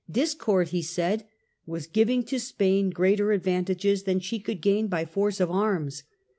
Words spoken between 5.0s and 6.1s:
force of arms.